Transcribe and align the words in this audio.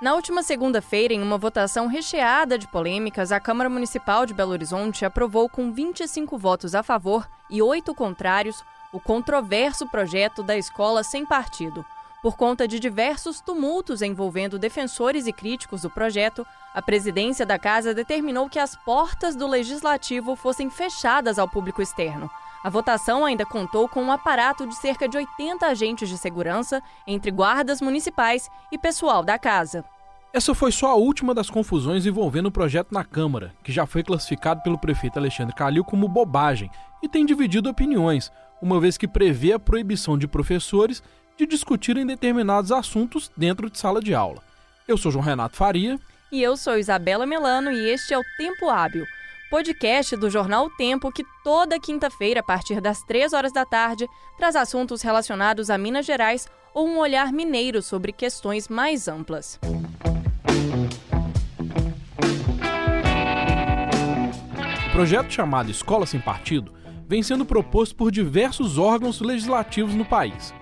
Na 0.00 0.14
última 0.14 0.44
segunda-feira, 0.44 1.12
em 1.12 1.20
uma 1.20 1.36
votação 1.36 1.88
recheada 1.88 2.56
de 2.56 2.68
polêmicas, 2.68 3.32
a 3.32 3.40
Câmara 3.40 3.68
Municipal 3.68 4.24
de 4.24 4.32
Belo 4.32 4.52
Horizonte 4.52 5.04
aprovou 5.04 5.48
com 5.48 5.72
25 5.72 6.38
votos 6.38 6.72
a 6.72 6.84
favor 6.84 7.28
e 7.50 7.60
8 7.60 7.92
contrários 7.96 8.62
o 8.92 9.00
controverso 9.00 9.88
projeto 9.88 10.40
da 10.40 10.56
escola 10.56 11.02
sem 11.02 11.26
partido. 11.26 11.84
Por 12.22 12.36
conta 12.36 12.68
de 12.68 12.78
diversos 12.78 13.40
tumultos 13.40 14.00
envolvendo 14.00 14.56
defensores 14.56 15.26
e 15.26 15.32
críticos 15.32 15.82
do 15.82 15.90
projeto, 15.90 16.46
a 16.72 16.80
presidência 16.80 17.44
da 17.44 17.58
casa 17.58 17.92
determinou 17.92 18.48
que 18.48 18.60
as 18.60 18.76
portas 18.76 19.34
do 19.34 19.48
legislativo 19.48 20.36
fossem 20.36 20.70
fechadas 20.70 21.40
ao 21.40 21.48
público 21.48 21.82
externo. 21.82 22.30
A 22.68 22.70
votação 22.70 23.24
ainda 23.24 23.46
contou 23.46 23.88
com 23.88 24.02
um 24.02 24.12
aparato 24.12 24.66
de 24.66 24.74
cerca 24.74 25.08
de 25.08 25.16
80 25.16 25.66
agentes 25.66 26.06
de 26.06 26.18
segurança, 26.18 26.82
entre 27.06 27.30
guardas 27.30 27.80
municipais 27.80 28.50
e 28.70 28.76
pessoal 28.76 29.24
da 29.24 29.38
casa. 29.38 29.82
Essa 30.34 30.54
foi 30.54 30.70
só 30.70 30.88
a 30.88 30.94
última 30.94 31.32
das 31.32 31.48
confusões 31.48 32.04
envolvendo 32.04 32.48
o 32.48 32.52
projeto 32.52 32.92
na 32.92 33.02
Câmara, 33.02 33.54
que 33.64 33.72
já 33.72 33.86
foi 33.86 34.02
classificado 34.02 34.62
pelo 34.62 34.76
prefeito 34.76 35.18
Alexandre 35.18 35.54
Calil 35.54 35.82
como 35.82 36.06
bobagem 36.06 36.70
e 37.02 37.08
tem 37.08 37.24
dividido 37.24 37.70
opiniões, 37.70 38.30
uma 38.60 38.78
vez 38.78 38.98
que 38.98 39.08
prevê 39.08 39.54
a 39.54 39.58
proibição 39.58 40.18
de 40.18 40.28
professores 40.28 41.02
de 41.38 41.46
discutirem 41.46 42.04
determinados 42.04 42.70
assuntos 42.70 43.32
dentro 43.34 43.70
de 43.70 43.78
sala 43.78 44.02
de 44.02 44.14
aula. 44.14 44.42
Eu 44.86 44.98
sou 44.98 45.10
João 45.10 45.24
Renato 45.24 45.56
Faria. 45.56 45.98
E 46.30 46.42
eu 46.42 46.54
sou 46.54 46.76
Isabela 46.76 47.24
Melano 47.24 47.72
e 47.72 47.88
este 47.88 48.12
é 48.12 48.18
o 48.18 48.24
Tempo 48.36 48.68
Hábil 48.68 49.06
podcast 49.50 50.14
do 50.14 50.28
jornal 50.28 50.66
o 50.66 50.70
Tempo, 50.70 51.10
que 51.10 51.24
toda 51.42 51.80
quinta-feira, 51.80 52.40
a 52.40 52.42
partir 52.42 52.80
das 52.80 53.02
3 53.02 53.32
horas 53.32 53.52
da 53.52 53.64
tarde, 53.64 54.06
traz 54.36 54.54
assuntos 54.54 55.00
relacionados 55.00 55.70
a 55.70 55.78
Minas 55.78 56.04
Gerais 56.04 56.46
ou 56.74 56.86
um 56.86 56.98
olhar 56.98 57.32
mineiro 57.32 57.80
sobre 57.80 58.12
questões 58.12 58.68
mais 58.68 59.08
amplas. 59.08 59.58
O 64.86 64.92
projeto 64.92 65.32
chamado 65.32 65.70
Escola 65.70 66.04
Sem 66.04 66.20
Partido 66.20 66.74
vem 67.06 67.22
sendo 67.22 67.46
proposto 67.46 67.96
por 67.96 68.10
diversos 68.10 68.76
órgãos 68.76 69.20
legislativos 69.20 69.94
no 69.94 70.04
país. 70.04 70.52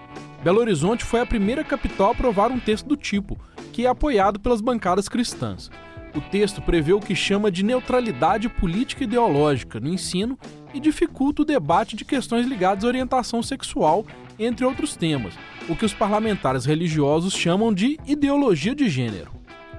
Belo 0.44 0.60
Horizonte 0.60 1.04
foi 1.04 1.20
a 1.20 1.26
primeira 1.26 1.64
capital 1.64 2.10
a 2.10 2.12
aprovar 2.12 2.52
um 2.52 2.60
texto 2.60 2.86
do 2.86 2.96
tipo, 2.96 3.36
que 3.72 3.84
é 3.84 3.88
apoiado 3.88 4.38
pelas 4.38 4.60
bancadas 4.60 5.08
cristãs. 5.08 5.70
O 6.16 6.20
texto 6.22 6.62
prevê 6.62 6.94
o 6.94 7.00
que 7.00 7.14
chama 7.14 7.50
de 7.50 7.62
neutralidade 7.62 8.48
política 8.48 9.04
ideológica 9.04 9.78
no 9.78 9.88
ensino 9.88 10.38
e 10.72 10.80
dificulta 10.80 11.42
o 11.42 11.44
debate 11.44 11.94
de 11.94 12.06
questões 12.06 12.46
ligadas 12.46 12.84
à 12.84 12.86
orientação 12.86 13.42
sexual, 13.42 14.06
entre 14.38 14.64
outros 14.64 14.96
temas, 14.96 15.34
o 15.68 15.76
que 15.76 15.84
os 15.84 15.92
parlamentares 15.92 16.64
religiosos 16.64 17.34
chamam 17.34 17.70
de 17.70 18.00
ideologia 18.06 18.74
de 18.74 18.88
gênero. 18.88 19.30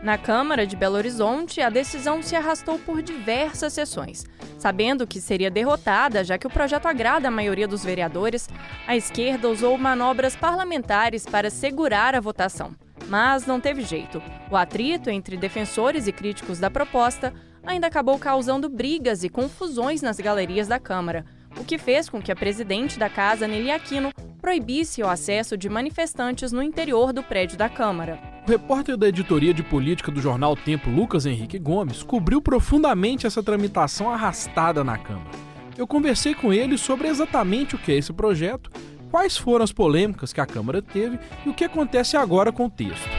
Na 0.04 0.16
Câmara 0.16 0.68
de 0.68 0.76
Belo 0.76 0.96
Horizonte, 0.96 1.60
a 1.60 1.72
decisão 1.72 2.22
se 2.22 2.36
arrastou 2.36 2.78
por 2.78 3.02
diversas 3.02 3.74
sessões. 3.74 4.24
Sabendo 4.60 5.08
que 5.08 5.20
seria 5.20 5.50
derrotada, 5.50 6.24
já 6.24 6.38
que 6.38 6.46
o 6.46 6.52
projeto 6.52 6.86
agrada 6.86 7.30
a 7.30 7.32
maioria 7.32 7.68
dos 7.68 7.84
vereadores, 7.84 8.48
a 8.86 8.96
esquerda 8.96 9.50
usou 9.50 9.76
manobras 9.76 10.36
parlamentares 10.36 11.26
para 11.26 11.50
segurar 11.50 12.14
a 12.14 12.20
votação. 12.20 12.76
Mas 13.08 13.46
não 13.46 13.60
teve 13.60 13.84
jeito. 13.84 14.22
O 14.52 14.56
atrito 14.56 15.10
entre 15.10 15.38
defensores 15.38 16.08
e 16.08 16.12
críticos 16.12 16.60
da 16.60 16.70
proposta 16.70 17.34
ainda 17.66 17.88
acabou 17.88 18.18
causando 18.18 18.70
brigas 18.70 19.24
e 19.24 19.30
confusões 19.30 20.02
nas 20.02 20.20
galerias 20.20 20.68
da 20.68 20.80
Câmara, 20.80 21.26
o 21.60 21.64
que 21.64 21.78
fez 21.78 22.10
com 22.10 22.22
que 22.22 22.32
a 22.32 22.36
presidente 22.36 22.98
da 22.98 23.10
casa, 23.10 23.48
Nelly 23.48 23.72
Aquino, 23.72 24.12
proibisse 24.42 25.02
o 25.02 25.10
acesso 25.10 25.58
de 25.58 25.68
manifestantes 25.68 26.52
no 26.52 26.62
interior 26.62 27.12
do 27.12 27.24
prédio 27.24 27.58
da 27.58 27.68
Câmara. 27.68 28.20
O 28.48 28.50
repórter 28.50 28.96
da 28.96 29.10
editoria 29.10 29.54
de 29.54 29.64
política 29.64 30.10
do 30.12 30.22
jornal 30.22 30.56
Tempo, 30.56 30.90
Lucas 30.90 31.26
Henrique 31.26 31.60
Gomes, 31.60 32.04
cobriu 32.04 32.42
profundamente 32.42 33.28
essa 33.28 33.44
tramitação 33.44 34.10
arrastada 34.10 34.84
na 34.84 34.98
Câmara. 34.98 35.32
Eu 35.78 35.86
conversei 35.86 36.34
com 36.34 36.54
ele 36.54 36.78
sobre 36.78 37.08
exatamente 37.08 37.76
o 37.76 37.78
que 37.78 37.92
é 37.92 37.96
esse 37.96 38.14
projeto 38.14 38.72
quais 39.10 39.38
foram 39.38 39.64
as 39.64 39.72
polêmicas 39.72 40.34
que 40.34 40.42
a 40.42 40.46
Câmara 40.46 40.82
teve 40.82 41.20
e 41.46 41.50
o 41.50 41.54
que 41.54 41.64
acontece 41.64 42.18
agora 42.18 42.52
com 42.52 42.66
o 42.66 42.70
texto. 42.70 43.10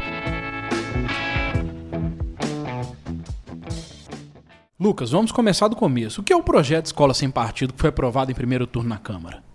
Lucas, 4.78 5.10
vamos 5.10 5.32
começar 5.32 5.66
do 5.66 5.74
começo. 5.74 6.20
O 6.20 6.24
que 6.24 6.32
é 6.32 6.36
o 6.36 6.42
projeto 6.42 6.86
Escola 6.86 7.12
Sem 7.12 7.30
Partido 7.30 7.72
que 7.72 7.80
foi 7.80 7.90
aprovado 7.90 8.30
em 8.30 8.34
primeiro 8.34 8.66
turno 8.66 8.88
na 8.88 8.98
Câmara? 8.98 9.47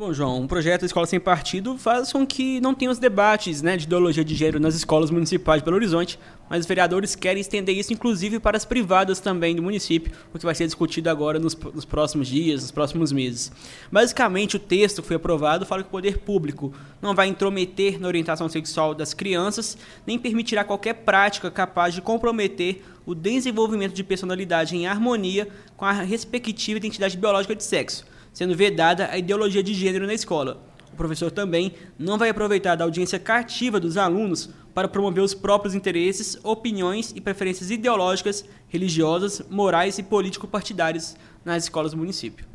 Bom, 0.00 0.14
João, 0.14 0.40
um 0.40 0.46
projeto 0.46 0.86
Escola 0.86 1.04
Sem 1.04 1.20
Partido 1.20 1.76
faz 1.76 2.10
com 2.10 2.26
que 2.26 2.58
não 2.58 2.74
tenha 2.74 2.90
os 2.90 2.98
debates 2.98 3.60
né, 3.60 3.76
de 3.76 3.84
ideologia 3.84 4.24
de 4.24 4.34
gênero 4.34 4.58
nas 4.58 4.74
escolas 4.74 5.10
municipais 5.10 5.60
de 5.60 5.64
Belo 5.66 5.76
Horizonte, 5.76 6.18
mas 6.48 6.60
os 6.60 6.66
vereadores 6.66 7.14
querem 7.14 7.42
estender 7.42 7.76
isso 7.76 7.92
inclusive 7.92 8.40
para 8.40 8.56
as 8.56 8.64
privadas 8.64 9.20
também 9.20 9.54
do 9.54 9.62
município, 9.62 10.10
o 10.32 10.38
que 10.38 10.44
vai 10.46 10.54
ser 10.54 10.64
discutido 10.64 11.10
agora 11.10 11.38
nos, 11.38 11.54
nos 11.54 11.84
próximos 11.84 12.28
dias, 12.28 12.62
nos 12.62 12.70
próximos 12.70 13.12
meses. 13.12 13.52
Basicamente, 13.92 14.56
o 14.56 14.58
texto 14.58 15.02
que 15.02 15.08
foi 15.08 15.16
aprovado 15.16 15.66
fala 15.66 15.82
que 15.82 15.88
o 15.88 15.92
poder 15.92 16.16
público 16.20 16.72
não 17.02 17.14
vai 17.14 17.28
intrometer 17.28 18.00
na 18.00 18.08
orientação 18.08 18.48
sexual 18.48 18.94
das 18.94 19.12
crianças, 19.12 19.76
nem 20.06 20.18
permitirá 20.18 20.64
qualquer 20.64 20.94
prática 20.94 21.50
capaz 21.50 21.92
de 21.92 22.00
comprometer 22.00 22.82
o 23.04 23.14
desenvolvimento 23.14 23.92
de 23.92 24.02
personalidade 24.02 24.74
em 24.74 24.86
harmonia 24.86 25.46
com 25.76 25.84
a 25.84 25.92
respectiva 25.92 26.78
identidade 26.78 27.18
biológica 27.18 27.54
de 27.54 27.64
sexo 27.64 28.06
sendo 28.32 28.56
vedada 28.56 29.08
a 29.10 29.18
ideologia 29.18 29.62
de 29.62 29.74
gênero 29.74 30.06
na 30.06 30.14
escola. 30.14 30.62
O 30.92 30.96
professor 30.96 31.30
também 31.30 31.74
não 31.98 32.18
vai 32.18 32.28
aproveitar 32.28 32.74
da 32.74 32.84
audiência 32.84 33.18
cativa 33.18 33.80
dos 33.80 33.96
alunos 33.96 34.50
para 34.74 34.88
promover 34.88 35.22
os 35.22 35.34
próprios 35.34 35.74
interesses, 35.74 36.38
opiniões 36.42 37.12
e 37.14 37.20
preferências 37.20 37.70
ideológicas, 37.70 38.44
religiosas, 38.68 39.42
morais 39.50 39.98
e 39.98 40.02
político-partidárias 40.02 41.16
nas 41.44 41.64
escolas 41.64 41.92
do 41.92 41.98
município. 41.98 42.46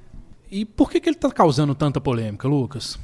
E 0.52 0.64
por 0.64 0.90
que, 0.90 1.00
que 1.00 1.10
ele 1.10 1.16
está 1.16 1.32
causando 1.32 1.74
tanta 1.74 2.00
polêmica, 2.00 2.48
Lucas? 2.48 3.00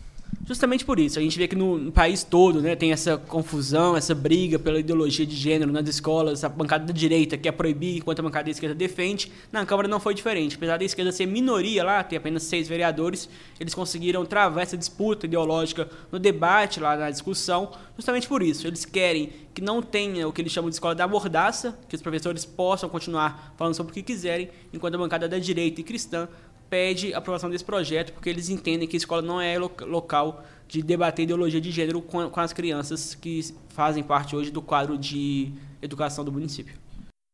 Justamente 0.46 0.84
por 0.84 1.00
isso. 1.00 1.20
A 1.20 1.22
gente 1.22 1.38
vê 1.38 1.48
que 1.48 1.56
no, 1.56 1.78
no, 1.78 1.92
país 1.92 2.24
todo 2.24 2.62
né, 2.62 2.76
tem 2.76 2.92
essa 2.92 3.18
confusão, 3.18 3.96
essa 3.96 4.14
briga 4.16 4.58
pela 4.58 4.80
ideologia 4.80 5.26
de 5.26 5.36
gênero 5.36 5.72
nas 5.72 5.88
escolas. 5.88 6.44
A 6.44 6.50
bancada 6.50 6.86
da 6.86 6.94
direita 6.94 7.38
quer 7.38 7.52
proibir, 7.52 7.98
enquanto 7.98 8.20
a 8.20 8.24
bancada 8.24 8.46
da 8.46 8.52
esquerda 8.52 8.76
defende. 8.76 9.32
Na 9.52 9.66
Câmara 9.66 9.88
não 9.88 10.00
foi 10.00 10.14
diferente. 10.14 10.56
Apesar 10.56 10.78
da 10.78 10.84
esquerda 10.84 11.12
ser 11.12 11.26
minoria 11.26 11.84
lá, 11.84 12.04
ter 12.04 12.18
apenas 12.18 12.44
seis 12.44 12.68
vereadores, 12.68 13.30
eles 13.60 13.74
conseguiram 13.74 14.26
travar 14.26 14.64
essa 14.64 14.78
disputa 14.78 15.26
ideológica 15.26 15.88
no 16.12 16.20
debate, 16.20 16.80
lá 16.80 16.98
na 16.98 17.10
discussão, 17.10 17.72
justamente 17.96 18.28
por 18.28 18.42
isso. 18.42 18.68
Eles 18.68 18.84
querem 18.84 19.30
que 19.54 19.62
não 19.62 19.82
tenha 19.82 20.28
o 20.28 20.34
que 20.34 20.42
eles 20.42 20.52
chamam 20.52 20.70
de 20.70 20.76
escola 20.76 20.96
da 20.96 21.08
mordaça, 21.08 21.78
que 21.88 21.96
os 21.96 22.02
professores 22.02 22.46
possam 22.46 22.90
continuar 22.90 23.54
falando 23.58 23.74
sobre 23.74 23.92
o 23.92 23.94
que 23.94 24.02
quiserem, 24.02 24.50
enquanto 24.74 24.96
a 24.96 24.98
bancada 24.98 25.30
da 25.30 25.38
direita 25.38 25.82
e 25.82 25.84
cristã 25.84 26.28
pede 26.72 27.14
a 27.14 27.18
aprovação 27.18 27.50
desse 27.50 27.66
projeto, 27.66 28.14
porque 28.14 28.30
eles 28.30 28.48
entendem 28.48 28.88
que 28.88 28.96
a 28.96 28.98
escola 28.98 29.22
não 29.22 29.42
é 29.42 29.60
local 29.60 30.46
de 30.70 30.82
debater 30.82 31.24
ideologia 31.24 31.60
de 31.60 31.70
gênero 31.70 32.02
com, 32.02 32.30
com 32.30 32.40
as 32.40 32.54
crianças 32.54 33.14
que 33.14 33.54
fazem 33.68 34.02
parte 34.02 34.38
hoje 34.38 34.52
do 34.52 34.62
quadro 34.62 34.98
de 34.98 35.52
educação 35.82 36.24
do 36.24 36.32
município. 36.32 36.74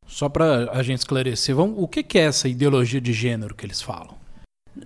Só 0.08 0.28
para 0.28 0.72
a 0.72 0.82
gente 0.82 1.00
esclarecer, 1.00 1.56
vamos, 1.56 1.76
o 1.78 1.88
que 1.88 2.18
é 2.18 2.22
essa 2.24 2.50
ideologia 2.50 3.00
de 3.00 3.14
gênero 3.14 3.54
que 3.54 3.64
eles 3.64 3.80
falam? 3.80 4.18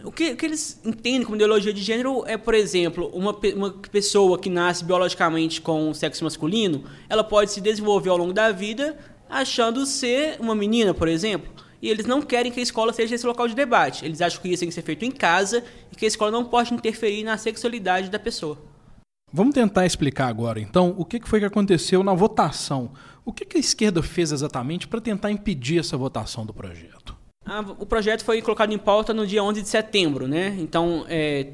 O 0.03 0.11
que, 0.11 0.35
que, 0.35 0.45
eles 0.45 0.81
entendem 0.83 1.23
como 1.23 1.35
ideologia 1.37 1.73
de 1.73 1.81
gênero 1.81 2.25
é, 2.27 2.37
por 2.37 2.53
exemplo, 2.53 3.09
uma, 3.13 3.31
uma 3.55 3.71
pessoa 3.71 4.37
que 4.37 4.49
nasce 4.49 4.83
biologicamente 4.83 5.61
com 5.61 5.93
sexo 5.93 6.25
masculino, 6.25 6.83
ela 7.07 7.23
pode 7.23 7.51
se 7.51 7.61
desenvolver 7.61 8.09
ao 8.09 8.17
longo 8.17 8.33
da 8.33 8.51
vida 8.51 8.97
achando 9.29 9.85
ser 9.85 10.37
uma 10.41 10.53
menina, 10.53 10.93
por 10.93 11.07
exemplo 11.07 11.49
e 11.81 11.89
eles 11.89 12.05
não 12.05 12.21
querem 12.21 12.51
que 12.51 12.59
a 12.59 12.63
escola 12.63 12.93
seja 12.93 13.15
esse 13.15 13.25
local 13.25 13.47
de 13.47 13.55
debate. 13.55 14.05
Eles 14.05 14.21
acham 14.21 14.41
que 14.41 14.49
isso 14.49 14.59
tem 14.59 14.69
que 14.69 14.75
ser 14.75 14.83
feito 14.83 15.03
em 15.03 15.11
casa 15.11 15.63
e 15.91 15.95
que 15.95 16.05
a 16.05 16.07
escola 16.07 16.31
não 16.31 16.45
pode 16.45 16.73
interferir 16.73 17.23
na 17.23 17.37
sexualidade 17.37 18.09
da 18.09 18.19
pessoa. 18.19 18.57
Vamos 19.33 19.55
tentar 19.55 19.85
explicar 19.85 20.27
agora, 20.27 20.59
então, 20.59 20.93
o 20.97 21.05
que 21.05 21.21
foi 21.23 21.39
que 21.39 21.45
aconteceu 21.45 22.03
na 22.03 22.13
votação. 22.13 22.91
O 23.23 23.31
que 23.31 23.57
a 23.57 23.59
esquerda 23.59 24.03
fez 24.03 24.31
exatamente 24.31 24.87
para 24.87 24.99
tentar 24.99 25.31
impedir 25.31 25.79
essa 25.79 25.95
votação 25.95 26.45
do 26.45 26.53
projeto? 26.53 27.15
Ah, 27.45 27.61
o 27.79 27.85
projeto 27.85 28.23
foi 28.23 28.41
colocado 28.41 28.73
em 28.73 28.77
pauta 28.77 29.13
no 29.13 29.25
dia 29.25 29.43
11 29.43 29.61
de 29.61 29.69
setembro, 29.69 30.27
né? 30.27 30.55
Então, 30.59 31.05
é, 31.07 31.47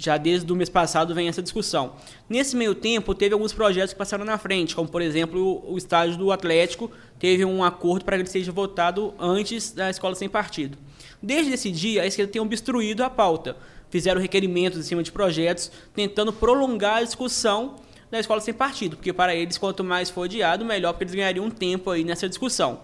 já 0.00 0.16
desde 0.16 0.50
o 0.52 0.56
mês 0.56 0.68
passado 0.68 1.14
vem 1.14 1.28
essa 1.28 1.42
discussão. 1.42 1.92
Nesse 2.28 2.56
meio 2.56 2.74
tempo, 2.74 3.14
teve 3.14 3.34
alguns 3.34 3.52
projetos 3.52 3.92
que 3.92 3.98
passaram 3.98 4.24
na 4.24 4.38
frente, 4.38 4.74
como, 4.74 4.88
por 4.88 5.02
exemplo, 5.02 5.62
o 5.66 5.76
estádio 5.76 6.16
do 6.16 6.32
Atlético 6.32 6.90
teve 7.18 7.44
um 7.44 7.62
acordo 7.62 8.04
para 8.04 8.16
que 8.16 8.22
ele 8.22 8.30
seja 8.30 8.50
votado 8.50 9.14
antes 9.18 9.72
da 9.72 9.90
escola 9.90 10.14
sem 10.14 10.28
partido. 10.28 10.78
Desde 11.22 11.52
esse 11.52 11.70
dia, 11.70 12.02
a 12.02 12.06
esquerda 12.06 12.32
tem 12.32 12.40
obstruído 12.40 13.04
a 13.04 13.10
pauta. 13.10 13.56
Fizeram 13.90 14.20
requerimentos 14.20 14.78
em 14.78 14.82
cima 14.82 15.02
de 15.02 15.12
projetos, 15.12 15.70
tentando 15.94 16.32
prolongar 16.32 16.98
a 16.98 17.02
discussão 17.02 17.76
da 18.10 18.18
escola 18.18 18.40
sem 18.40 18.54
partido, 18.54 18.96
porque 18.96 19.12
para 19.12 19.34
eles, 19.34 19.58
quanto 19.58 19.84
mais 19.84 20.10
for 20.10 20.22
adiado, 20.22 20.64
melhor, 20.64 20.92
porque 20.92 21.04
eles 21.04 21.14
ganhariam 21.14 21.44
um 21.44 21.50
tempo 21.50 21.90
aí 21.90 22.02
nessa 22.02 22.28
discussão. 22.28 22.80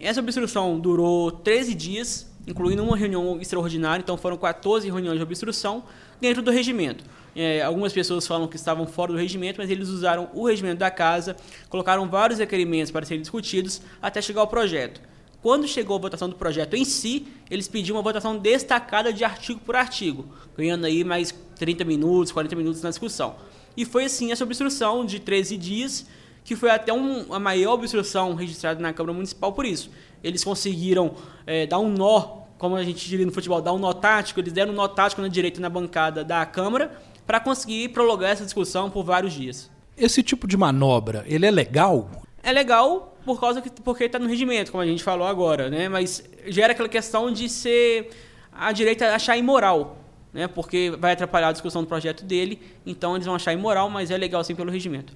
Essa 0.00 0.20
obstrução 0.20 0.80
durou 0.80 1.30
13 1.30 1.74
dias, 1.74 2.31
incluindo 2.46 2.82
uma 2.82 2.96
reunião 2.96 3.40
extraordinária, 3.40 4.02
então 4.02 4.16
foram 4.16 4.36
14 4.36 4.88
reuniões 4.88 5.16
de 5.16 5.22
obstrução 5.22 5.84
dentro 6.20 6.42
do 6.42 6.50
regimento. 6.50 7.04
É, 7.34 7.62
algumas 7.62 7.92
pessoas 7.92 8.26
falam 8.26 8.46
que 8.46 8.56
estavam 8.56 8.86
fora 8.86 9.12
do 9.12 9.18
regimento, 9.18 9.58
mas 9.58 9.70
eles 9.70 9.88
usaram 9.88 10.28
o 10.34 10.46
regimento 10.46 10.78
da 10.78 10.90
casa, 10.90 11.36
colocaram 11.68 12.08
vários 12.08 12.38
requerimentos 12.38 12.90
para 12.90 13.06
serem 13.06 13.22
discutidos 13.22 13.80
até 14.02 14.20
chegar 14.20 14.42
ao 14.42 14.46
projeto. 14.46 15.00
Quando 15.40 15.66
chegou 15.66 15.96
a 15.96 16.00
votação 16.00 16.28
do 16.28 16.36
projeto 16.36 16.74
em 16.74 16.84
si, 16.84 17.26
eles 17.50 17.66
pediam 17.66 17.96
uma 17.96 18.02
votação 18.02 18.36
destacada 18.38 19.12
de 19.12 19.24
artigo 19.24 19.60
por 19.60 19.74
artigo, 19.74 20.26
ganhando 20.56 20.84
aí 20.84 21.02
mais 21.02 21.34
30 21.56 21.84
minutos, 21.84 22.30
40 22.30 22.54
minutos 22.54 22.82
na 22.82 22.90
discussão. 22.90 23.34
E 23.76 23.84
foi 23.84 24.04
assim 24.04 24.30
essa 24.30 24.44
obstrução 24.44 25.04
de 25.04 25.18
13 25.18 25.56
dias, 25.56 26.06
que 26.44 26.54
foi 26.54 26.70
até 26.70 26.92
um, 26.92 27.32
a 27.34 27.40
maior 27.40 27.74
obstrução 27.74 28.34
registrada 28.34 28.80
na 28.80 28.92
Câmara 28.92 29.14
Municipal 29.14 29.52
por 29.52 29.64
isso. 29.64 29.90
Eles 30.22 30.44
conseguiram 30.44 31.14
é, 31.46 31.66
dar 31.66 31.78
um 31.78 31.88
nó, 31.88 32.42
como 32.58 32.76
a 32.76 32.84
gente 32.84 33.08
diria 33.08 33.26
no 33.26 33.32
futebol, 33.32 33.60
dar 33.60 33.72
um 33.72 33.78
nó 33.78 33.92
tático, 33.92 34.40
eles 34.40 34.52
deram 34.52 34.72
um 34.72 34.76
nó 34.76 34.88
tático 34.88 35.20
na 35.20 35.28
direita 35.28 35.60
na 35.60 35.68
bancada 35.68 36.24
da 36.24 36.44
Câmara, 36.46 36.92
para 37.26 37.40
conseguir 37.40 37.88
prolongar 37.88 38.30
essa 38.30 38.44
discussão 38.44 38.90
por 38.90 39.04
vários 39.04 39.32
dias. 39.32 39.70
Esse 39.96 40.22
tipo 40.22 40.46
de 40.46 40.56
manobra, 40.56 41.24
ele 41.26 41.46
é 41.46 41.50
legal? 41.50 42.10
É 42.42 42.52
legal 42.52 43.16
por 43.24 43.40
causa 43.40 43.60
que 43.60 43.70
porque 43.82 44.04
está 44.04 44.18
no 44.18 44.28
regimento, 44.28 44.70
como 44.72 44.82
a 44.82 44.86
gente 44.86 45.02
falou 45.02 45.26
agora, 45.26 45.70
né? 45.70 45.88
Mas 45.88 46.24
gera 46.46 46.72
aquela 46.72 46.88
questão 46.88 47.30
de 47.30 47.48
ser 47.48 48.10
a 48.52 48.72
direita 48.72 49.14
achar 49.14 49.36
imoral, 49.36 49.96
né? 50.32 50.48
Porque 50.48 50.92
vai 50.98 51.12
atrapalhar 51.12 51.48
a 51.48 51.52
discussão 51.52 51.82
do 51.82 51.88
projeto 51.88 52.24
dele, 52.24 52.60
então 52.84 53.14
eles 53.14 53.26
vão 53.26 53.34
achar 53.34 53.52
imoral, 53.52 53.88
mas 53.88 54.10
é 54.10 54.16
legal 54.16 54.42
sim 54.42 54.54
pelo 54.54 54.70
regimento. 54.70 55.14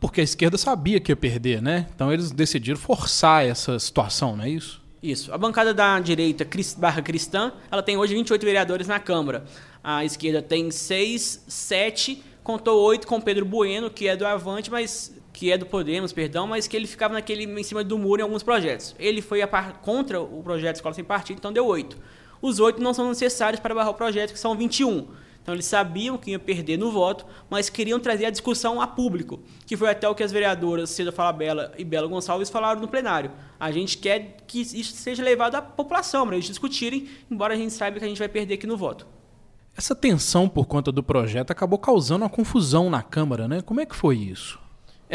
Porque 0.00 0.20
a 0.20 0.24
esquerda 0.24 0.58
sabia 0.58 1.00
que 1.00 1.12
ia 1.12 1.16
perder, 1.16 1.62
né? 1.62 1.86
Então 1.94 2.12
eles 2.12 2.30
decidiram 2.30 2.78
forçar 2.78 3.44
essa 3.44 3.78
situação, 3.78 4.36
não 4.36 4.44
é 4.44 4.50
isso? 4.50 4.82
Isso. 5.02 5.32
A 5.32 5.38
bancada 5.38 5.74
da 5.74 5.98
direita 5.98 6.46
barra 6.78 7.02
cristã, 7.02 7.52
ela 7.70 7.82
tem 7.82 7.96
hoje 7.96 8.14
28 8.14 8.44
vereadores 8.44 8.86
na 8.86 9.00
Câmara. 9.00 9.44
A 9.82 10.04
esquerda 10.04 10.40
tem 10.40 10.70
6, 10.70 11.44
7, 11.48 12.22
contou 12.44 12.80
8 12.80 13.06
com 13.06 13.20
Pedro 13.20 13.44
Bueno, 13.44 13.90
que 13.90 14.06
é 14.06 14.16
do 14.16 14.24
Avante, 14.24 14.70
mas 14.70 15.12
que 15.32 15.50
é 15.50 15.58
do 15.58 15.66
Podemos, 15.66 16.12
perdão, 16.12 16.46
mas 16.46 16.68
que 16.68 16.76
ele 16.76 16.86
ficava 16.86 17.14
naquele 17.14 17.44
em 17.44 17.62
cima 17.64 17.82
do 17.82 17.98
muro 17.98 18.20
em 18.20 18.22
alguns 18.22 18.42
projetos. 18.44 18.94
Ele 18.98 19.20
foi 19.20 19.44
par, 19.46 19.80
contra 19.80 20.20
o 20.20 20.42
projeto 20.42 20.76
Escola 20.76 20.94
Sem 20.94 21.02
Partido, 21.02 21.38
então 21.38 21.52
deu 21.52 21.66
8. 21.66 21.96
Os 22.40 22.60
8 22.60 22.80
não 22.80 22.92
são 22.94 23.08
necessários 23.08 23.60
para 23.60 23.74
barrar 23.74 23.90
o 23.90 23.94
projeto, 23.94 24.32
que 24.32 24.38
são 24.38 24.56
21. 24.56 25.08
Então 25.42 25.54
eles 25.54 25.66
sabiam 25.66 26.16
que 26.16 26.30
iam 26.30 26.40
perder 26.40 26.78
no 26.78 26.92
voto, 26.92 27.26
mas 27.50 27.68
queriam 27.68 27.98
trazer 27.98 28.26
a 28.26 28.30
discussão 28.30 28.80
a 28.80 28.86
público, 28.86 29.40
que 29.66 29.76
foi 29.76 29.90
até 29.90 30.08
o 30.08 30.14
que 30.14 30.22
as 30.22 30.30
vereadoras 30.30 30.90
Cida 30.90 31.10
Falabella 31.10 31.72
e 31.76 31.84
Bela 31.84 32.06
Gonçalves 32.06 32.48
falaram 32.48 32.80
no 32.80 32.86
plenário. 32.86 33.32
A 33.58 33.72
gente 33.72 33.98
quer 33.98 34.36
que 34.46 34.60
isso 34.60 34.94
seja 34.94 35.22
levado 35.22 35.56
à 35.56 35.62
população, 35.62 36.26
para 36.26 36.36
eles 36.36 36.46
discutirem, 36.46 37.08
embora 37.30 37.54
a 37.54 37.56
gente 37.56 37.72
saiba 37.72 37.98
que 37.98 38.04
a 38.04 38.08
gente 38.08 38.18
vai 38.18 38.28
perder 38.28 38.54
aqui 38.54 38.66
no 38.66 38.76
voto. 38.76 39.06
Essa 39.76 39.96
tensão 39.96 40.48
por 40.48 40.66
conta 40.66 40.92
do 40.92 41.02
projeto 41.02 41.50
acabou 41.50 41.78
causando 41.78 42.24
uma 42.24 42.30
confusão 42.30 42.88
na 42.88 43.02
Câmara, 43.02 43.48
né? 43.48 43.62
Como 43.62 43.80
é 43.80 43.86
que 43.86 43.96
foi 43.96 44.16
isso? 44.18 44.61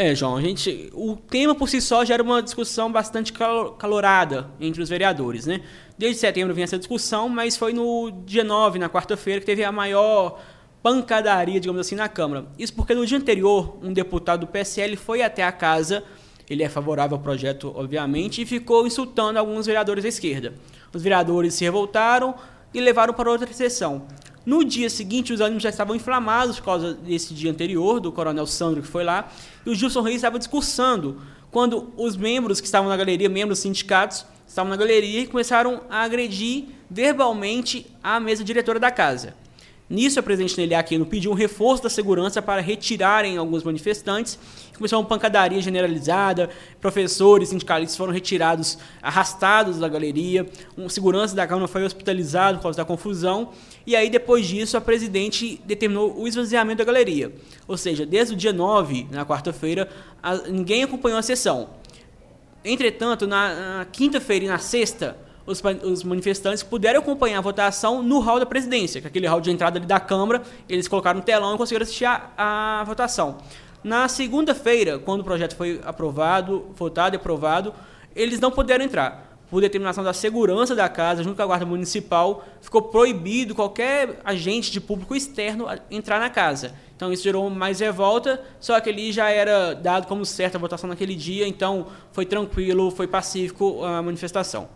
É, 0.00 0.14
João, 0.14 0.36
a 0.36 0.40
gente, 0.40 0.90
o 0.94 1.16
tema 1.16 1.56
por 1.56 1.68
si 1.68 1.80
só 1.80 2.04
gera 2.04 2.22
uma 2.22 2.40
discussão 2.40 2.92
bastante 2.92 3.32
calorada 3.32 4.48
entre 4.60 4.80
os 4.80 4.88
vereadores, 4.88 5.44
né? 5.44 5.60
Desde 5.98 6.20
setembro 6.20 6.54
vinha 6.54 6.62
essa 6.62 6.78
discussão, 6.78 7.28
mas 7.28 7.56
foi 7.56 7.72
no 7.72 8.08
dia 8.24 8.44
9, 8.44 8.78
na 8.78 8.88
quarta-feira, 8.88 9.40
que 9.40 9.46
teve 9.46 9.64
a 9.64 9.72
maior 9.72 10.40
pancadaria, 10.84 11.58
digamos 11.58 11.80
assim, 11.80 11.96
na 11.96 12.08
Câmara. 12.08 12.46
Isso 12.56 12.72
porque 12.74 12.94
no 12.94 13.04
dia 13.04 13.18
anterior, 13.18 13.76
um 13.82 13.92
deputado 13.92 14.42
do 14.42 14.46
PSL 14.46 14.94
foi 14.94 15.20
até 15.20 15.42
a 15.42 15.50
casa, 15.50 16.04
ele 16.48 16.62
é 16.62 16.68
favorável 16.68 17.16
ao 17.16 17.20
projeto, 17.20 17.72
obviamente, 17.74 18.40
e 18.40 18.46
ficou 18.46 18.86
insultando 18.86 19.36
alguns 19.36 19.66
vereadores 19.66 20.04
da 20.04 20.08
esquerda. 20.08 20.54
Os 20.94 21.02
vereadores 21.02 21.54
se 21.54 21.64
revoltaram 21.64 22.36
e 22.72 22.80
levaram 22.80 23.12
para 23.12 23.28
outra 23.28 23.52
sessão. 23.52 24.06
No 24.48 24.64
dia 24.64 24.88
seguinte, 24.88 25.30
os 25.30 25.42
ânimos 25.42 25.62
já 25.62 25.68
estavam 25.68 25.94
inflamados 25.94 26.58
por 26.58 26.64
causa 26.64 26.94
desse 26.94 27.34
dia 27.34 27.50
anterior, 27.50 28.00
do 28.00 28.10
coronel 28.10 28.46
Sandro 28.46 28.80
que 28.80 28.88
foi 28.88 29.04
lá, 29.04 29.30
e 29.66 29.68
o 29.68 29.74
Gilson 29.74 30.00
Reis 30.00 30.16
estava 30.16 30.38
discursando, 30.38 31.20
quando 31.50 31.92
os 31.98 32.16
membros 32.16 32.58
que 32.58 32.64
estavam 32.64 32.88
na 32.88 32.96
galeria, 32.96 33.28
membros 33.28 33.58
sindicatos, 33.58 34.24
estavam 34.46 34.70
na 34.70 34.76
galeria 34.78 35.20
e 35.20 35.26
começaram 35.26 35.82
a 35.90 36.00
agredir 36.00 36.64
verbalmente 36.88 37.94
a 38.02 38.18
mesa 38.18 38.42
diretora 38.42 38.80
da 38.80 38.90
casa. 38.90 39.34
Nisso, 39.90 40.20
a 40.20 40.22
presidente 40.22 40.54
Nelly 40.58 40.74
Aquino 40.74 41.06
pediu 41.06 41.30
um 41.30 41.34
reforço 41.34 41.82
da 41.82 41.88
segurança 41.88 42.42
para 42.42 42.60
retirarem 42.60 43.38
alguns 43.38 43.62
manifestantes. 43.62 44.38
Começou 44.76 45.00
uma 45.00 45.06
pancadaria 45.06 45.62
generalizada, 45.62 46.50
professores, 46.78 47.48
sindicalistas 47.48 47.96
foram 47.96 48.12
retirados, 48.12 48.78
arrastados 49.00 49.78
da 49.78 49.88
galeria, 49.88 50.46
um 50.76 50.90
segurança 50.90 51.34
da 51.34 51.46
Câmara 51.46 51.66
foi 51.66 51.84
hospitalizado 51.84 52.58
por 52.58 52.64
causa 52.64 52.76
da 52.76 52.84
confusão. 52.84 53.50
E 53.86 53.96
aí, 53.96 54.10
depois 54.10 54.46
disso, 54.46 54.76
a 54.76 54.80
presidente 54.80 55.58
determinou 55.64 56.14
o 56.20 56.28
esvaziamento 56.28 56.78
da 56.78 56.84
galeria. 56.84 57.32
Ou 57.66 57.78
seja, 57.78 58.04
desde 58.04 58.34
o 58.34 58.36
dia 58.36 58.52
9, 58.52 59.06
na 59.10 59.24
quarta-feira, 59.24 59.88
ninguém 60.50 60.82
acompanhou 60.82 61.18
a 61.18 61.22
sessão. 61.22 61.70
Entretanto, 62.62 63.26
na, 63.26 63.78
na 63.78 63.84
quinta-feira 63.86 64.44
e 64.44 64.48
na 64.48 64.58
sexta, 64.58 65.16
os, 65.48 65.62
os, 65.82 66.04
manifestantes 66.04 66.62
puderam 66.62 67.00
acompanhar 67.00 67.38
a 67.38 67.40
votação 67.40 68.02
no 68.02 68.20
hall 68.20 68.38
da 68.38 68.46
presidência, 68.46 69.00
que 69.00 69.06
é 69.06 69.10
aquele 69.10 69.26
hall 69.26 69.40
de 69.40 69.50
entrada 69.50 69.78
ali 69.78 69.86
da 69.86 69.98
Câmara, 69.98 70.42
eles 70.68 70.86
colocaram 70.86 71.18
no 71.18 71.24
telão 71.24 71.54
e 71.54 71.58
conseguiram 71.58 71.82
assistir 71.82 72.04
a, 72.04 72.30
a 72.36 72.84
votação. 72.84 73.38
Na 73.82 74.08
segunda-feira, 74.08 74.98
quando 74.98 75.22
o 75.22 75.24
projeto 75.24 75.56
foi 75.56 75.80
aprovado, 75.84 76.66
votado 76.74 77.14
e 77.14 77.18
aprovado, 77.18 77.72
eles 78.14 78.38
não 78.38 78.50
puderam 78.50 78.84
entrar. 78.84 79.26
Por 79.50 79.62
determinação 79.62 80.04
da 80.04 80.12
segurança 80.12 80.74
da 80.74 80.90
casa, 80.90 81.22
junto 81.22 81.36
com 81.36 81.42
a 81.42 81.46
Guarda 81.46 81.64
Municipal, 81.64 82.44
ficou 82.60 82.82
proibido 82.82 83.54
qualquer 83.54 84.20
agente 84.22 84.70
de 84.70 84.78
público 84.78 85.16
externo 85.16 85.66
entrar 85.90 86.20
na 86.20 86.28
casa. 86.28 86.74
Então 86.94 87.10
isso 87.10 87.22
gerou 87.22 87.48
mais 87.48 87.80
revolta, 87.80 88.42
só 88.60 88.78
que 88.78 88.90
ali 88.90 89.10
já 89.10 89.30
era 89.30 89.72
dado 89.72 90.06
como 90.06 90.26
certa 90.26 90.58
a 90.58 90.60
votação 90.60 90.90
naquele 90.90 91.14
dia, 91.14 91.48
então 91.48 91.86
foi 92.12 92.26
tranquilo, 92.26 92.90
foi 92.90 93.06
pacífico 93.06 93.82
a 93.82 94.02
manifestação. 94.02 94.68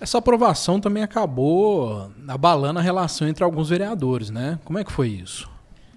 Essa 0.00 0.18
aprovação 0.18 0.80
também 0.80 1.02
acabou 1.02 2.10
abalando 2.26 2.78
a 2.78 2.82
relação 2.82 3.26
entre 3.26 3.42
alguns 3.42 3.68
vereadores, 3.68 4.30
né? 4.30 4.58
Como 4.64 4.78
é 4.78 4.84
que 4.84 4.92
foi 4.92 5.08
isso? 5.08 5.50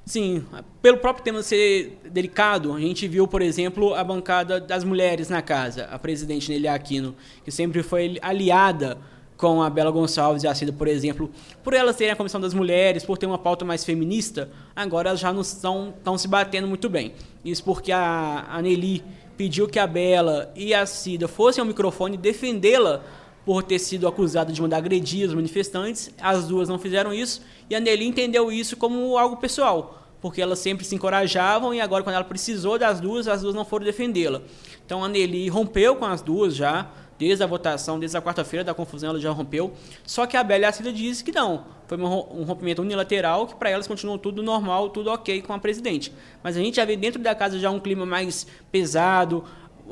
Sim, 0.03 0.44
pelo 0.81 0.98
próprio 0.98 1.24
tema 1.24 1.44
ser 1.44 2.00
delicado, 2.12 2.74
a 2.74 2.80
gente 2.80 3.07
viu, 3.07 3.27
por 3.27 3.42
exemplo, 3.42 3.94
a 3.94 4.03
bancada 4.03 4.59
das 4.59 4.83
mulheres 4.83 5.30
na 5.30 5.42
casa, 5.42 5.86
a 5.92 6.00
presidente 6.00 6.50
Nelly 6.50 6.68
Aquino, 6.68 7.15
que 7.45 7.51
sempre 7.51 7.83
foi 7.83 8.18
aliada 8.21 8.98
com 9.38 9.62
a 9.62 9.69
Bela 9.69 9.89
Gonçalves 9.89 10.44
e 10.44 10.48
a 10.48 10.53
Cida, 10.53 10.74
por 10.74 10.88
exemplo, 10.88 11.31
por 11.63 11.74
elas 11.74 11.95
terem 11.95 12.13
a 12.13 12.15
Comissão 12.15 12.42
das 12.42 12.53
Mulheres, 12.53 13.03
por 13.03 13.18
ter 13.18 13.25
uma 13.25 13.38
pauta 13.38 13.63
mais 13.63 13.86
feminista, 13.86 14.50
agora 14.75 15.09
elas 15.09 15.19
já 15.19 15.31
não 15.31 15.42
estão, 15.42 15.94
se 16.17 16.27
batendo 16.27 16.67
muito 16.67 16.89
bem. 16.89 17.13
Isso 17.46 17.63
porque 17.63 17.91
a, 17.91 18.46
a 18.50 18.62
Nelly 18.62 19.03
pediu 19.38 19.67
que 19.67 19.79
a 19.79 19.88
Bela 19.88 20.51
e 20.55 20.74
a 20.74 20.86
Cida 20.86 21.27
fossem 21.27 21.62
ao 21.62 21.67
microfone 21.67 22.17
defendê-la 22.17 23.03
por 23.45 23.63
ter 23.63 23.79
sido 23.79 24.07
acusada 24.07 24.51
de 24.51 24.62
mandar 24.62 24.77
agredir 24.77 25.27
os 25.27 25.33
manifestantes. 25.33 26.12
As 26.19 26.48
duas 26.48 26.69
não 26.69 26.77
fizeram 26.77 27.13
isso 27.13 27.41
e 27.69 27.75
a 27.75 27.79
Nelly 27.79 28.05
entendeu 28.05 28.51
isso 28.51 28.77
como 28.77 29.17
algo 29.17 29.38
pessoal, 29.38 30.07
porque 30.21 30.41
elas 30.41 30.60
sempre 30.60 30.86
se 30.86 30.95
encorajavam 30.95 31.74
e 31.74 31.81
agora, 31.81 32.03
quando 32.03 32.15
ela 32.15 32.24
precisou 32.24 32.77
das 32.77 33.00
duas, 33.00 33.27
as 33.27 33.41
duas 33.41 33.55
não 33.55 33.65
foram 33.65 33.86
defendê-la. 33.86 34.41
Então 34.86 35.03
a 35.03 35.10
Nelly 35.10 35.50
rompeu 35.50 35.95
com 35.95 36.05
as 36.05 36.21
duas 36.21 36.55
já, 36.55 36.91
desde 37.21 37.43
a 37.43 37.48
votação, 37.48 38.00
desde 38.00 38.17
a 38.17 38.21
quarta-feira 38.21 38.63
da 38.63 38.74
confusão, 38.74 39.12
ela 39.12 39.19
já 39.19 39.29
rompeu. 39.29 39.74
Só 40.03 40.25
que 40.25 40.36
a 40.36 40.43
Bela 40.43 40.67
Acida 40.67 40.91
disse 40.91 41.24
que 41.24 41.31
não, 41.31 41.65
foi 41.86 41.95
um 41.95 42.43
rompimento 42.43 42.81
unilateral, 42.81 43.45
que 43.45 43.55
para 43.55 43.69
elas 43.69 43.86
continuou 43.86 44.17
tudo 44.17 44.41
normal, 44.41 44.89
tudo 44.89 45.12
ok 45.12 45.39
com 45.43 45.53
a 45.53 45.60
presidente. 45.60 46.12
Mas 46.41 46.57
a 46.57 46.60
gente 46.60 46.77
já 46.77 46.86
vê 46.86 46.98
dentro 46.98 47.21
da 47.21 47.36
casa 47.36 47.60
já 47.60 47.69
um 47.69 47.79
clima 47.79 48.07
mais 48.07 48.48
pesado, 48.71 49.43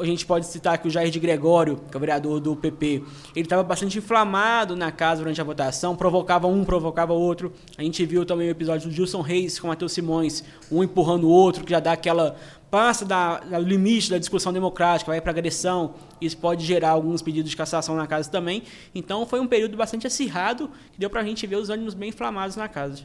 a 0.02 0.06
gente 0.06 0.26
pode 0.26 0.46
citar 0.46 0.78
que 0.78 0.88
o 0.88 0.92
Jair 0.92 1.10
de 1.10 1.20
Gregório, 1.20 1.78
que 1.90 1.96
é 1.96 1.98
o 1.98 2.00
vereador 2.00 2.40
do 2.40 2.56
PP, 2.56 3.04
ele 3.36 3.46
estava 3.46 3.64
bastante 3.64 3.98
inflamado 3.98 4.76
na 4.76 4.92
casa 4.92 5.22
durante 5.22 5.40
a 5.40 5.44
votação, 5.44 5.96
provocava 5.96 6.48
um, 6.48 6.64
provocava 6.64 7.14
outro. 7.14 7.52
A 7.78 7.84
gente 7.84 8.06
viu 8.06 8.26
também 8.26 8.48
o 8.48 8.52
episódio 8.52 8.90
do 8.90 8.96
Gilson 8.96 9.22
Reis 9.22 9.60
com 9.60 9.68
o 9.68 9.70
Matheus 9.70 9.92
Simões, 9.92 10.44
um 10.72 10.84
empurrando 10.84 11.28
o 11.28 11.30
outro, 11.30 11.64
que 11.64 11.72
já 11.72 11.80
dá 11.80 11.94
aquela 11.94 12.36
passa 12.70 13.04
da, 13.04 13.40
do 13.40 13.60
limite 13.64 14.10
da 14.10 14.18
discussão 14.18 14.54
democrática, 14.54 15.12
vai 15.12 15.20
para 15.20 15.32
agressão, 15.32 15.96
isso 16.22 16.38
pode 16.38 16.66
gerar 16.66 16.92
alguns 16.92 17.22
pedidos 17.22 17.50
de 17.50 17.58
cassação 17.58 17.96
na 17.96 18.06
casa 18.06 18.30
também. 18.30 18.64
Então 18.94 19.26
foi 19.26 19.40
um 19.40 19.48
período 19.48 19.76
bastante 19.76 20.06
acirrado 20.06 20.70
que 20.92 21.00
deu 21.00 21.10
para 21.10 21.22
a 21.22 21.24
gente 21.24 21.46
ver 21.48 21.56
os 21.56 21.70
ânimos 21.70 21.94
bem 21.94 22.10
inflamados 22.10 22.56
na 22.56 22.68
casa. 22.68 23.04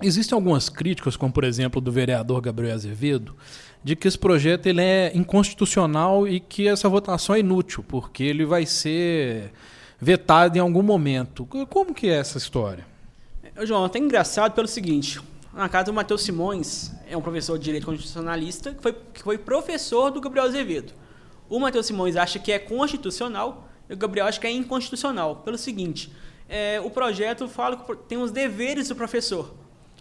Existem 0.00 0.34
algumas 0.34 0.68
críticas, 0.68 1.16
como 1.16 1.32
por 1.32 1.44
exemplo 1.44 1.80
do 1.80 1.90
vereador 1.90 2.40
Gabriel 2.40 2.74
Azevedo, 2.74 3.36
de 3.82 3.96
que 3.96 4.06
esse 4.06 4.18
projeto 4.18 4.66
ele 4.66 4.80
é 4.80 5.10
inconstitucional 5.14 6.26
e 6.26 6.38
que 6.38 6.68
essa 6.68 6.88
votação 6.88 7.34
é 7.34 7.40
inútil, 7.40 7.84
porque 7.86 8.22
ele 8.22 8.44
vai 8.44 8.64
ser 8.64 9.52
vetado 10.00 10.56
em 10.56 10.60
algum 10.60 10.82
momento. 10.82 11.46
Como 11.68 11.92
que 11.92 12.08
é 12.08 12.18
essa 12.18 12.38
história? 12.38 12.86
João, 13.64 13.84
até 13.84 13.98
engraçado 13.98 14.52
pelo 14.52 14.68
seguinte, 14.68 15.20
na 15.52 15.68
casa 15.68 15.86
do 15.86 15.92
Matheus 15.92 16.22
Simões, 16.22 16.92
é 17.10 17.16
um 17.16 17.22
professor 17.22 17.58
de 17.58 17.64
direito 17.64 17.86
constitucionalista, 17.86 18.72
que 18.72 18.80
foi, 18.80 18.92
que 18.92 19.22
foi 19.22 19.38
professor 19.38 20.10
do 20.10 20.20
Gabriel 20.20 20.46
Azevedo. 20.46 20.92
O 21.48 21.58
Matheus 21.58 21.86
Simões 21.86 22.14
acha 22.14 22.38
que 22.38 22.52
é 22.52 22.58
constitucional 22.58 23.68
o 23.90 23.96
Gabriel 23.96 24.26
acha 24.26 24.38
que 24.38 24.46
é 24.46 24.50
inconstitucional, 24.50 25.36
pelo 25.36 25.56
seguinte, 25.56 26.12
é, 26.48 26.80
o 26.80 26.90
projeto 26.90 27.48
fala 27.48 27.76
que 27.76 27.96
tem 28.06 28.18
os 28.18 28.30
deveres 28.30 28.88
do 28.88 28.96
professor. 28.96 29.54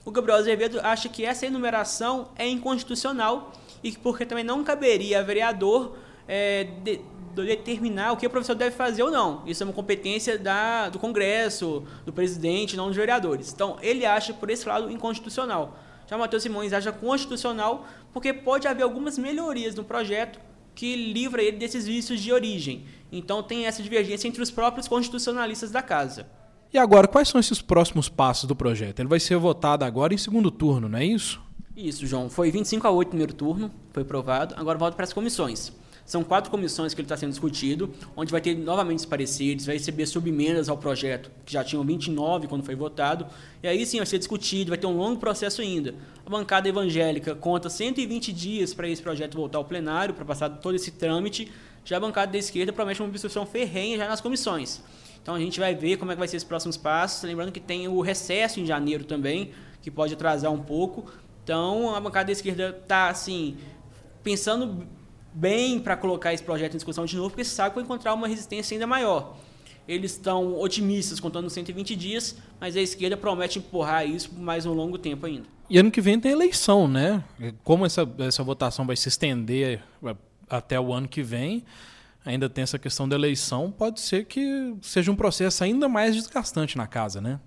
O 0.07 0.11
Gabriel 0.11 0.37
Azevedo 0.37 0.79
acha 0.83 1.09
que 1.09 1.25
essa 1.25 1.45
enumeração 1.45 2.29
é 2.37 2.47
inconstitucional 2.47 3.51
e 3.83 3.91
porque 3.91 4.25
também 4.25 4.41
não 4.41 4.63
caberia 4.63 5.19
a 5.19 5.21
vereador 5.21 5.97
é, 6.25 6.63
de, 6.81 7.01
de 7.35 7.45
determinar 7.45 8.13
o 8.13 8.15
que 8.15 8.25
o 8.25 8.29
professor 8.29 8.55
deve 8.55 8.73
fazer 8.73 9.03
ou 9.03 9.11
não. 9.11 9.43
Isso 9.45 9.63
é 9.63 9.65
uma 9.65 9.73
competência 9.73 10.39
da, 10.39 10.87
do 10.87 10.97
Congresso, 10.97 11.83
do 12.05 12.13
presidente, 12.13 12.77
não 12.77 12.87
dos 12.87 12.95
vereadores. 12.95 13.51
Então, 13.51 13.75
ele 13.81 14.05
acha, 14.05 14.33
por 14.33 14.49
esse 14.49 14.65
lado, 14.65 14.89
inconstitucional. 14.89 15.77
Já 16.07 16.17
Matheus 16.17 16.41
Simões 16.41 16.71
acha 16.71 16.93
constitucional 16.93 17.85
porque 18.13 18.31
pode 18.31 18.65
haver 18.65 18.83
algumas 18.83 19.17
melhorias 19.17 19.75
no 19.75 19.83
projeto 19.83 20.39
que 20.73 20.95
livra 20.95 21.43
ele 21.43 21.57
desses 21.57 21.85
vícios 21.85 22.21
de 22.21 22.31
origem. 22.31 22.85
Então 23.11 23.43
tem 23.43 23.65
essa 23.65 23.83
divergência 23.83 24.25
entre 24.25 24.41
os 24.41 24.51
próprios 24.51 24.87
constitucionalistas 24.87 25.69
da 25.69 25.81
casa. 25.81 26.27
E 26.73 26.77
agora, 26.77 27.07
quais 27.07 27.29
são 27.29 27.39
esses 27.39 27.61
próximos 27.61 28.09
passos 28.09 28.45
do 28.45 28.55
projeto? 28.55 28.99
Ele 28.99 29.07
vai 29.07 29.19
ser 29.19 29.37
votado 29.37 29.85
agora 29.85 30.13
em 30.13 30.17
segundo 30.17 30.51
turno, 30.51 30.89
não 30.89 30.99
é 30.99 31.05
isso? 31.05 31.41
Isso, 31.75 32.05
João. 32.05 32.29
Foi 32.29 32.51
25 32.51 32.85
a 32.85 32.91
8 32.91 33.07
no 33.07 33.11
primeiro 33.11 33.33
turno, 33.33 33.71
foi 33.93 34.03
aprovado. 34.03 34.53
Agora 34.57 34.77
volta 34.77 34.95
para 34.95 35.05
as 35.05 35.13
comissões. 35.13 35.71
São 36.07 36.23
quatro 36.23 36.49
comissões 36.49 36.93
que 36.93 37.01
ele 37.01 37.05
está 37.05 37.17
sendo 37.17 37.31
discutido, 37.31 37.93
onde 38.15 38.31
vai 38.31 38.39
ter 38.39 38.55
novamente 38.57 38.99
os 38.99 39.05
pareceres, 39.05 39.65
vai 39.65 39.75
receber 39.75 40.05
subemendas 40.05 40.69
ao 40.69 40.77
projeto, 40.77 41.29
que 41.45 41.51
já 41.51 41.65
tinham 41.65 41.83
29 41.83 42.47
quando 42.47 42.63
foi 42.63 42.75
votado, 42.75 43.27
e 43.61 43.67
aí 43.67 43.85
sim 43.85 43.97
vai 43.97 44.05
ser 44.05 44.17
discutido, 44.17 44.69
vai 44.69 44.77
ter 44.77 44.87
um 44.87 44.95
longo 44.95 45.19
processo 45.19 45.61
ainda. 45.61 45.93
A 46.25 46.29
bancada 46.29 46.69
evangélica 46.69 47.35
conta 47.35 47.69
120 47.69 48.31
dias 48.31 48.73
para 48.73 48.87
esse 48.87 49.01
projeto 49.01 49.35
voltar 49.35 49.57
ao 49.57 49.65
plenário, 49.65 50.13
para 50.13 50.23
passar 50.23 50.49
todo 50.49 50.75
esse 50.75 50.91
trâmite, 50.91 51.51
já 51.87 51.95
a 51.95 51.99
bancada 52.01 52.33
da 52.33 52.37
esquerda 52.37 52.73
promete 52.73 53.01
uma 53.01 53.07
obstrução 53.07 53.45
ferrenha 53.45 53.97
já 53.97 54.09
nas 54.09 54.19
comissões. 54.19 54.81
Então 55.21 55.33
a 55.33 55.39
gente 55.39 55.57
vai 55.57 55.73
ver 55.73 55.95
como 55.95 56.11
é 56.11 56.15
que 56.15 56.19
vai 56.19 56.27
ser 56.27 56.35
esses 56.35 56.47
próximos 56.47 56.75
passos, 56.75 57.23
lembrando 57.23 57.49
que 57.49 57.61
tem 57.61 57.87
o 57.87 58.01
recesso 58.01 58.59
em 58.59 58.65
janeiro 58.65 59.05
também, 59.05 59.51
que 59.81 59.89
pode 59.89 60.13
atrasar 60.13 60.51
um 60.51 60.61
pouco. 60.61 61.09
Então 61.45 61.95
a 61.95 62.01
bancada 62.01 62.25
da 62.25 62.33
esquerda 62.33 62.77
está 62.77 63.07
assim 63.07 63.55
pensando 64.21 64.85
bem 65.33 65.79
para 65.79 65.95
colocar 65.95 66.33
esse 66.33 66.43
projeto 66.43 66.73
em 66.73 66.75
discussão 66.75 67.05
de 67.05 67.15
novo, 67.15 67.29
porque 67.29 67.45
sabe 67.45 67.69
que 67.69 67.75
vai 67.75 67.85
encontrar 67.85 68.13
uma 68.13 68.27
resistência 68.27 68.75
ainda 68.75 68.85
maior. 68.85 69.37
Eles 69.87 70.11
estão 70.11 70.59
otimistas 70.59 71.21
contando 71.21 71.49
120 71.49 71.95
dias, 71.95 72.35
mas 72.59 72.75
a 72.75 72.81
esquerda 72.81 73.15
promete 73.15 73.59
empurrar 73.59 74.05
isso 74.05 74.31
por 74.31 74.39
mais 74.39 74.65
um 74.65 74.73
longo 74.73 74.97
tempo 74.97 75.25
ainda. 75.25 75.47
E 75.69 75.77
ano 75.77 75.89
que 75.89 76.01
vem 76.01 76.19
tem 76.19 76.33
eleição, 76.33 76.85
né? 76.85 77.23
Como 77.63 77.85
essa, 77.85 78.09
essa 78.19 78.43
votação 78.43 78.85
vai 78.85 78.97
se 78.97 79.07
estender 79.07 79.81
até 80.49 80.79
o 80.79 80.93
ano 80.93 81.07
que 81.07 81.21
vem, 81.21 81.63
ainda 82.25 82.49
tem 82.49 82.61
essa 82.63 82.77
questão 82.77 83.07
da 83.07 83.15
eleição, 83.15 83.71
pode 83.71 83.99
ser 83.99 84.25
que 84.25 84.75
seja 84.81 85.11
um 85.11 85.15
processo 85.15 85.63
ainda 85.63 85.87
mais 85.87 86.15
desgastante 86.15 86.77
na 86.77 86.87
casa, 86.87 87.21
né? 87.21 87.39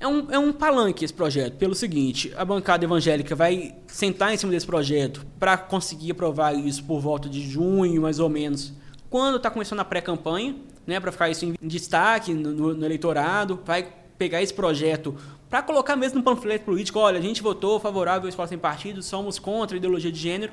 É 0.00 0.06
um, 0.06 0.30
é 0.30 0.38
um 0.38 0.50
palanque 0.50 1.04
esse 1.04 1.12
projeto, 1.12 1.56
pelo 1.58 1.74
seguinte: 1.74 2.32
a 2.34 2.44
bancada 2.44 2.84
evangélica 2.84 3.34
vai 3.34 3.74
sentar 3.86 4.32
em 4.32 4.36
cima 4.36 4.50
desse 4.50 4.66
projeto 4.66 5.26
para 5.38 5.58
conseguir 5.58 6.12
aprovar 6.12 6.54
isso 6.54 6.82
por 6.84 7.00
volta 7.00 7.28
de 7.28 7.42
junho, 7.42 8.00
mais 8.00 8.18
ou 8.18 8.28
menos, 8.30 8.72
quando 9.10 9.36
está 9.36 9.50
começando 9.50 9.80
a 9.80 9.84
pré-campanha, 9.84 10.56
né, 10.86 10.98
para 10.98 11.12
ficar 11.12 11.28
isso 11.28 11.44
em 11.44 11.54
destaque 11.60 12.32
no, 12.32 12.74
no, 12.74 12.86
eleitorado, 12.86 13.60
vai 13.64 13.92
pegar 14.16 14.40
esse 14.40 14.54
projeto 14.54 15.14
para 15.50 15.62
colocar 15.62 15.96
mesmo 15.96 16.18
no 16.18 16.24
panfleto 16.24 16.64
político: 16.64 16.98
olha, 16.98 17.18
a 17.18 17.22
gente 17.22 17.42
votou 17.42 17.78
favorável 17.78 18.26
à 18.26 18.28
escola 18.30 18.48
sem 18.48 18.56
partido, 18.56 19.02
somos 19.02 19.38
contra 19.38 19.76
a 19.76 19.78
ideologia 19.78 20.10
de 20.10 20.18
gênero, 20.18 20.52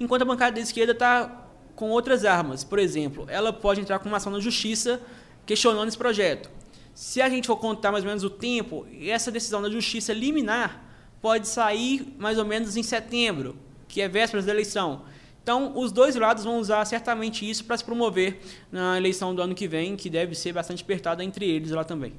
enquanto 0.00 0.22
a 0.22 0.24
bancada 0.24 0.52
da 0.52 0.60
esquerda 0.60 0.92
está 0.92 1.46
com 1.76 1.90
outras 1.90 2.24
armas. 2.24 2.64
Por 2.64 2.80
exemplo, 2.80 3.26
ela 3.28 3.52
pode 3.52 3.80
entrar 3.80 4.00
com 4.00 4.08
uma 4.08 4.16
ação 4.16 4.32
na 4.32 4.40
justiça 4.40 5.00
questionando 5.46 5.86
esse 5.86 5.98
projeto 5.98 6.50
se 7.00 7.22
a 7.22 7.28
gente 7.28 7.46
for 7.46 7.56
contar 7.56 7.92
mais 7.92 8.04
ou 8.04 8.08
menos 8.08 8.24
o 8.24 8.28
tempo, 8.28 8.86
essa 9.00 9.30
decisão 9.30 9.62
da 9.62 9.70
justiça 9.70 10.12
liminar 10.12 10.84
pode 11.20 11.48
sair 11.48 12.14
mais 12.18 12.38
ou 12.38 12.44
menos 12.44 12.76
em 12.76 12.82
setembro, 12.82 13.56
que 13.88 14.00
é 14.00 14.08
véspera 14.08 14.42
da 14.42 14.52
eleição. 14.52 15.02
Então, 15.42 15.72
os 15.78 15.92
dois 15.92 16.14
lados 16.14 16.44
vão 16.44 16.58
usar 16.58 16.84
certamente 16.84 17.48
isso 17.48 17.64
para 17.64 17.76
se 17.78 17.84
promover 17.84 18.40
na 18.70 18.98
eleição 18.98 19.34
do 19.34 19.40
ano 19.40 19.54
que 19.54 19.66
vem, 19.66 19.96
que 19.96 20.10
deve 20.10 20.34
ser 20.34 20.52
bastante 20.52 20.82
apertada 20.82 21.24
entre 21.24 21.48
eles 21.48 21.70
lá 21.70 21.84
também. 21.84 22.12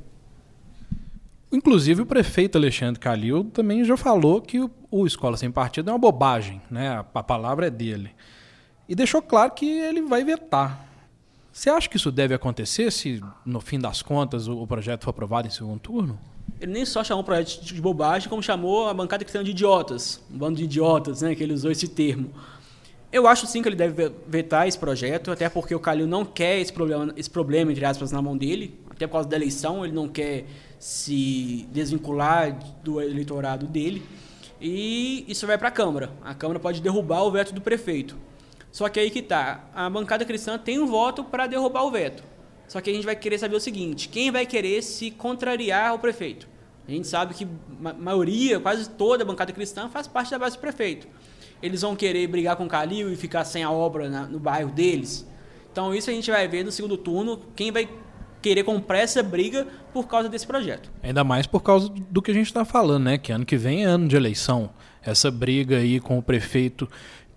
Inclusive, 1.52 2.02
o 2.02 2.06
prefeito 2.06 2.58
Alexandre 2.58 3.00
Calil 3.00 3.44
também 3.46 3.84
já 3.84 3.98
falou 3.98 4.42
que 4.42 4.60
o, 4.60 4.72
o 4.90 5.06
Escola 5.06 5.36
Sem 5.36 5.52
Partido 5.52 5.90
é 5.90 5.94
uma 5.94 6.00
bobagem, 6.00 6.62
né? 6.72 6.90
a, 6.90 7.06
a 7.14 7.24
palavra 7.24 7.68
é 7.68 7.70
dele. 7.70 8.12
E 8.88 8.96
deixou 8.96 9.22
claro 9.22 9.52
que 9.52 9.66
ele 9.66 10.02
vai 10.02 10.24
vetar 10.24 10.92
você 11.52 11.70
acha 11.70 11.90
que 11.90 11.98
isso 11.98 12.12
deve 12.12 12.34
acontecer 12.34 12.92
se, 12.92 13.22
no 13.46 13.60
fim 13.60 13.78
das 13.78 14.02
contas, 14.02 14.48
o 14.48 14.66
projeto 14.66 15.04
for 15.04 15.10
aprovado 15.10 15.48
em 15.48 15.52
segundo 15.52 15.80
turno? 15.80 16.18
Ele 16.62 16.72
nem 16.72 16.86
só 16.86 17.04
chamou 17.04 17.24
o 17.24 17.26
projeto 17.26 17.62
de 17.62 17.82
bobagem, 17.82 18.30
como 18.30 18.42
chamou 18.42 18.88
a 18.88 18.94
bancada 18.94 19.26
cristã 19.26 19.44
de 19.44 19.52
idiotas, 19.52 20.22
um 20.32 20.38
bando 20.38 20.58
de 20.58 20.64
idiotas, 20.64 21.22
né, 21.22 21.36
que 21.36 21.44
ele 21.44 21.54
usou 21.54 21.70
esse 21.70 21.90
termo. 21.90 22.32
Eu 23.12 23.28
acho 23.28 23.46
sim 23.48 23.62
que 23.62 23.68
ele 23.68 23.76
deve 23.76 24.14
vetar 24.26 24.66
esse 24.66 24.80
projeto, 24.80 25.32
até 25.32 25.50
porque 25.50 25.76
o 25.76 25.80
Calil 25.80 26.08
não 26.08 26.24
quer 26.24 26.60
esse 26.60 26.72
problema, 26.72 27.14
esse 27.18 27.30
problema, 27.30 27.70
entre 27.72 27.84
aspas, 27.84 28.12
na 28.14 28.22
mão 28.22 28.38
dele, 28.38 28.80
até 28.90 29.06
por 29.06 29.14
causa 29.14 29.28
da 29.28 29.36
eleição, 29.36 29.84
ele 29.84 29.94
não 29.94 30.08
quer 30.08 30.46
se 30.82 31.68
desvincular 31.72 32.58
do 32.84 33.00
eleitorado 33.00 33.68
dele. 33.68 34.04
E 34.60 35.24
isso 35.28 35.46
vai 35.46 35.56
para 35.56 35.68
a 35.68 35.72
Câmara. 35.72 36.12
A 36.24 36.34
Câmara 36.34 36.60
pode 36.60 36.82
derrubar 36.82 37.22
o 37.22 37.30
veto 37.30 37.54
do 37.54 37.62
prefeito. 37.62 38.18
Só 38.72 38.90
que 38.90 39.00
aí 39.00 39.12
que 39.12 39.22
tá, 39.22 39.70
a 39.76 39.88
bancada 39.92 40.26
cristã 40.26 40.58
tem 40.58 40.80
um 40.80 40.88
voto 40.88 41.24
para 41.24 41.46
derrubar 41.46 41.84
o 41.84 41.92
veto. 41.92 42.24
Só 42.68 42.82
que 42.82 42.90
a 42.90 42.94
gente 42.94 43.06
vai 43.06 43.16
querer 43.16 43.38
saber 43.38 43.56
o 43.56 43.60
seguinte, 43.60 44.10
quem 44.10 44.32
vai 44.32 44.44
querer 44.44 44.82
se 44.82 45.12
contrariar 45.12 45.92
ao 45.92 46.00
prefeito? 46.00 46.48
A 46.88 46.92
gente 46.92 47.08
sabe 47.08 47.36
que 47.36 47.48
a 47.86 47.94
maioria, 47.94 48.60
quase 48.60 48.90
toda 48.90 49.24
a 49.24 49.26
bancada 49.26 49.54
cristã 49.54 49.88
faz 49.88 50.08
parte 50.08 50.32
da 50.32 50.40
base 50.40 50.58
do 50.58 50.62
prefeito. 50.62 51.08
Eles 51.62 51.84
vão 51.84 51.96
querer 51.96 52.26
brigar 52.26 52.56
com 52.56 52.66
o 52.66 52.68
Calil 52.68 53.12
e 53.12 53.16
ficar 53.16 53.46
sem 53.46 53.64
a 53.64 53.70
obra 53.70 54.10
na, 54.10 54.26
no 54.26 54.40
bairro 54.40 54.72
deles. 54.72 55.28
Então 55.72 55.94
isso 55.94 56.10
a 56.10 56.14
gente 56.14 56.32
vai 56.32 56.48
ver 56.48 56.66
no 56.66 56.72
segundo 56.72 56.98
turno, 56.98 57.40
quem 57.56 57.72
vai 57.72 57.88
querer 58.42 58.64
comprar 58.64 59.00
essa 59.00 59.22
briga 59.22 59.68
por 59.94 60.08
causa 60.08 60.28
desse 60.28 60.48
projeto. 60.48 60.92
Ainda 61.04 61.24
mais 61.24 61.46
por 61.46 61.62
causa 61.62 61.90
do 61.90 62.22
que 62.22 62.32
a 62.32 62.34
gente 62.34 62.48
está 62.48 62.66
falando, 62.66 63.04
né? 63.04 63.18
Que 63.18 63.32
ano 63.32 63.46
que 63.46 63.58
vem 63.58 63.84
é 63.84 63.88
ano 63.88 64.08
de 64.08 64.16
eleição. 64.16 64.70
Essa 65.04 65.30
briga 65.32 65.78
aí 65.78 66.00
com 66.00 66.18
o 66.18 66.22
prefeito 66.22 66.88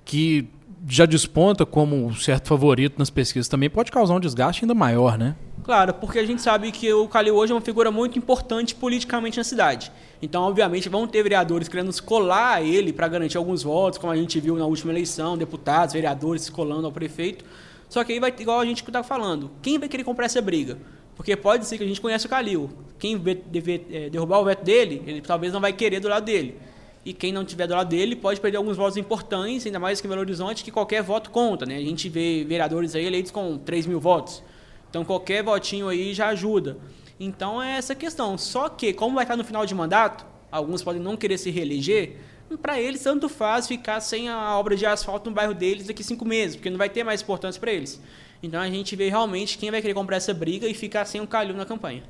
que 0.04 0.48
já 0.86 1.06
desponta 1.06 1.64
como 1.64 1.96
um 1.96 2.14
certo 2.14 2.48
favorito 2.48 2.98
nas 2.98 3.08
pesquisas 3.08 3.48
também 3.48 3.70
pode 3.70 3.90
causar 3.90 4.14
um 4.14 4.20
desgaste 4.20 4.64
ainda 4.64 4.74
maior, 4.74 5.16
né? 5.16 5.34
Claro, 5.62 5.94
porque 5.94 6.18
a 6.18 6.26
gente 6.26 6.42
sabe 6.42 6.70
que 6.70 6.92
o 6.92 7.08
Calil 7.08 7.34
hoje 7.34 7.52
é 7.52 7.54
uma 7.54 7.60
figura 7.60 7.90
muito 7.90 8.18
importante 8.18 8.74
politicamente 8.74 9.38
na 9.38 9.44
cidade. 9.44 9.90
Então, 10.20 10.42
obviamente, 10.42 10.90
vão 10.90 11.06
ter 11.06 11.22
vereadores 11.22 11.68
querendo 11.68 12.02
colar 12.02 12.62
ele 12.62 12.92
para 12.92 13.08
garantir 13.08 13.38
alguns 13.38 13.62
votos, 13.62 13.98
como 13.98 14.12
a 14.12 14.16
gente 14.16 14.38
viu 14.38 14.56
na 14.56 14.66
última 14.66 14.92
eleição, 14.92 15.38
deputados, 15.38 15.94
vereadores 15.94 16.42
se 16.42 16.52
colando 16.52 16.86
ao 16.86 16.92
prefeito. 16.92 17.46
Só 17.94 18.02
que 18.02 18.12
aí 18.12 18.18
vai, 18.18 18.34
igual 18.36 18.58
a 18.58 18.66
gente 18.66 18.82
está 18.82 19.04
falando, 19.04 19.52
quem 19.62 19.78
vai 19.78 19.88
querer 19.88 20.02
comprar 20.02 20.26
essa 20.26 20.42
briga? 20.42 20.78
Porque 21.14 21.36
pode 21.36 21.64
ser 21.64 21.78
que 21.78 21.84
a 21.84 21.86
gente 21.86 22.00
conheça 22.00 22.26
o 22.26 22.28
Calil. 22.28 22.68
Quem 22.98 23.16
deve, 23.16 23.86
é, 23.88 24.10
derrubar 24.10 24.40
o 24.40 24.44
veto 24.44 24.64
dele, 24.64 25.00
ele 25.06 25.20
talvez 25.20 25.52
não 25.52 25.60
vai 25.60 25.72
querer 25.72 26.00
do 26.00 26.08
lado 26.08 26.24
dele 26.24 26.56
e 27.04 27.12
quem 27.12 27.32
não 27.32 27.44
tiver 27.44 27.68
do 27.68 27.74
lado 27.74 27.88
dele 27.88 28.16
pode 28.16 28.40
perder 28.40 28.56
alguns 28.56 28.76
votos 28.76 28.96
importantes, 28.96 29.64
ainda 29.64 29.78
mais 29.78 30.00
que 30.00 30.08
em 30.08 30.10
Belo 30.10 30.22
Horizonte, 30.22 30.64
que 30.64 30.72
qualquer 30.72 31.04
voto 31.04 31.30
conta, 31.30 31.64
né? 31.64 31.76
A 31.76 31.80
gente 31.80 32.08
vê 32.08 32.44
vereadores 32.44 32.96
aí 32.96 33.04
eleitos 33.06 33.30
com 33.30 33.56
3 33.58 33.86
mil 33.86 34.00
votos. 34.00 34.42
Então 34.90 35.04
qualquer 35.04 35.44
votinho 35.44 35.88
aí 35.88 36.12
já 36.14 36.30
ajuda. 36.30 36.78
Então 37.20 37.62
é 37.62 37.76
essa 37.76 37.94
questão. 37.94 38.36
Só 38.36 38.68
que, 38.68 38.92
como 38.92 39.14
vai 39.14 39.22
estar 39.22 39.36
no 39.36 39.44
final 39.44 39.64
de 39.64 39.72
mandato, 39.72 40.26
alguns 40.50 40.82
podem 40.82 41.00
não 41.00 41.16
querer 41.16 41.38
se 41.38 41.48
reeleger, 41.48 42.16
para 42.58 42.80
eles 42.80 43.02
tanto 43.02 43.28
faz 43.28 43.66
ficar 43.66 44.00
sem 44.00 44.28
a 44.28 44.58
obra 44.58 44.76
de 44.76 44.86
asfalto 44.86 45.30
no 45.30 45.36
bairro 45.36 45.54
deles 45.54 45.86
daqui 45.86 46.02
cinco 46.02 46.24
meses, 46.24 46.56
porque 46.56 46.70
não 46.70 46.78
vai 46.78 46.88
ter 46.88 47.04
mais 47.04 47.22
importância 47.22 47.60
para 47.60 47.72
eles. 47.72 48.00
Então 48.42 48.60
a 48.60 48.68
gente 48.68 48.94
vê 48.94 49.08
realmente 49.08 49.56
quem 49.56 49.70
vai 49.70 49.80
querer 49.80 49.94
comprar 49.94 50.16
essa 50.16 50.34
briga 50.34 50.68
e 50.68 50.74
ficar 50.74 51.04
sem 51.04 51.20
o 51.20 51.26
calho 51.26 51.54
na 51.54 51.64
campanha. 51.64 52.02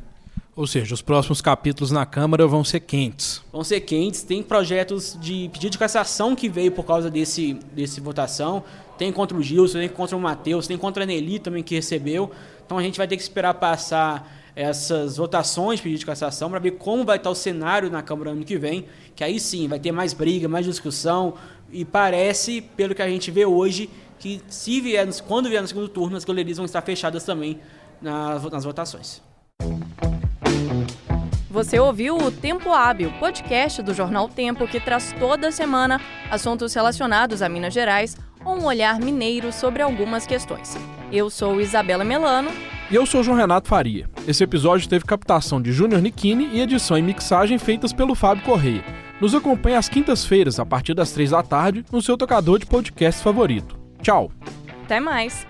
Ou 0.56 0.66
seja, 0.68 0.94
os 0.94 1.02
próximos 1.02 1.40
capítulos 1.40 1.90
na 1.90 2.06
Câmara 2.06 2.46
vão 2.46 2.62
ser 2.62 2.80
quentes. 2.80 3.42
Vão 3.52 3.64
ser 3.64 3.80
quentes. 3.80 4.22
Tem 4.22 4.40
projetos 4.40 5.18
de 5.20 5.50
pedido 5.52 5.70
de 5.70 5.78
cassação 5.78 6.36
que 6.36 6.48
veio 6.48 6.70
por 6.70 6.84
causa 6.84 7.10
desse, 7.10 7.54
desse 7.72 8.00
votação. 8.00 8.62
Tem 8.96 9.12
contra 9.12 9.36
o 9.36 9.42
Gilson, 9.42 9.78
tem 9.78 9.88
contra 9.88 10.16
o 10.16 10.20
Matheus, 10.20 10.68
tem 10.68 10.78
contra 10.78 11.02
a 11.02 11.06
Nelly 11.06 11.40
também 11.40 11.62
que 11.62 11.74
recebeu. 11.74 12.30
Então 12.64 12.78
a 12.78 12.82
gente 12.82 12.96
vai 12.96 13.08
ter 13.08 13.16
que 13.16 13.22
esperar 13.22 13.54
passar 13.54 14.43
essas 14.56 15.16
votações 15.16 15.80
pedido 15.80 15.99
de 15.99 16.06
cassação 16.06 16.49
para 16.49 16.58
ver 16.58 16.73
como 16.73 17.04
vai 17.04 17.16
estar 17.16 17.30
o 17.30 17.34
cenário 17.34 17.90
na 17.90 18.02
Câmara 18.02 18.30
ano 18.30 18.44
que 18.44 18.56
vem. 18.56 18.87
Que 19.14 19.25
aí 19.25 19.40
sim 19.40 19.66
vai 19.66 19.78
ter 19.78 19.92
mais 19.92 20.12
briga, 20.12 20.49
mais 20.49 20.64
discussão. 20.64 21.34
E 21.73 21.84
parece, 21.84 22.61
pelo 22.61 22.94
que 22.94 23.02
a 23.02 23.08
gente 23.08 23.30
vê 23.30 23.44
hoje, 23.44 23.90
que 24.18 24.40
se 24.49 24.80
vier, 24.80 25.06
quando 25.26 25.49
vier 25.49 25.61
no 25.61 25.68
segundo 25.68 25.88
turno, 25.88 26.16
as 26.16 26.25
galerias 26.25 26.56
vão 26.56 26.66
estar 26.66 26.82
fechadas 26.82 27.25
também 27.25 27.61
nas, 28.00 28.42
nas 28.44 28.64
votações. 28.64 29.20
Você 31.50 31.78
ouviu 31.78 32.16
o 32.16 32.32
Tempo 32.32 32.73
Hábil, 32.73 33.12
podcast 33.20 33.80
do 33.80 33.94
Jornal 33.94 34.28
Tempo 34.28 34.66
que 34.66 34.80
traz 34.80 35.14
toda 35.18 35.52
semana 35.52 36.00
assuntos 36.28 36.75
relacionados 36.75 37.42
a 37.42 37.49
Minas 37.49 37.73
Gerais 37.73 38.16
ou 38.44 38.56
um 38.56 38.64
olhar 38.64 38.99
mineiro 38.99 39.52
sobre 39.52 39.80
algumas 39.82 40.26
questões. 40.26 40.76
Eu 41.12 41.30
sou 41.30 41.61
Isabela 41.61 42.02
Melano 42.04 42.50
E 42.90 42.94
eu 42.94 43.06
sou 43.06 43.22
João 43.24 43.36
Renato 43.36 43.68
Faria. 43.68 44.08
Esse 44.28 44.44
episódio 44.44 44.88
teve 44.88 45.04
captação 45.04 45.60
de 45.60 45.72
Júnior 45.72 46.02
Nikini 46.02 46.48
e 46.52 46.60
edição 46.60 46.98
e 46.98 47.02
mixagem 47.02 47.58
feitas 47.58 47.92
pelo 47.92 48.14
Fábio 48.14 48.44
Correia. 48.44 48.84
Nos 49.20 49.34
acompanhe 49.34 49.76
às 49.76 49.88
quintas-feiras, 49.88 50.60
a 50.60 50.66
partir 50.66 50.92
das 50.92 51.12
três 51.12 51.30
da 51.30 51.42
tarde, 51.42 51.84
no 51.90 52.02
seu 52.02 52.16
tocador 52.16 52.58
de 52.58 52.66
podcast 52.66 53.22
favorito. 53.22 53.76
Tchau! 54.02 54.30
Até 54.84 55.00
mais! 55.00 55.46